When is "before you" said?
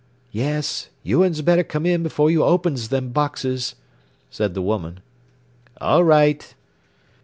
2.01-2.43